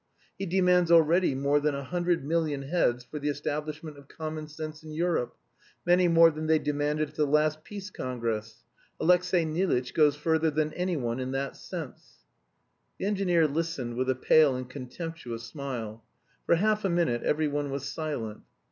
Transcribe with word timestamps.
He 0.39 0.47
demands 0.47 0.91
already 0.91 1.35
more 1.35 1.59
than 1.59 1.75
a 1.75 1.83
hundred 1.83 2.25
million 2.25 2.63
heads 2.63 3.03
for 3.05 3.19
the 3.19 3.29
establishment 3.29 3.99
of 3.99 4.07
common 4.07 4.47
sense 4.47 4.81
in 4.81 4.89
Europe; 4.91 5.37
many 5.85 6.07
more 6.07 6.31
than 6.31 6.47
they 6.47 6.57
demanded 6.57 7.09
at 7.09 7.15
the 7.15 7.27
last 7.27 7.63
Peace 7.63 7.91
Congress. 7.91 8.63
Alexey 8.99 9.45
Nilitch 9.45 9.93
goes 9.93 10.15
further 10.15 10.49
than 10.49 10.73
anyone 10.73 11.19
in 11.19 11.33
that 11.33 11.55
sense." 11.55 12.23
The 12.97 13.05
engineer 13.05 13.47
listened 13.47 13.93
with 13.95 14.09
a 14.09 14.15
pale 14.15 14.55
and 14.55 14.67
contemptuous 14.67 15.43
smile. 15.43 16.03
For 16.47 16.55
half 16.55 16.83
a 16.83 16.89
minute 16.89 17.21
every 17.21 17.47
one 17.47 17.69
was 17.69 17.87
silent. 17.87 18.41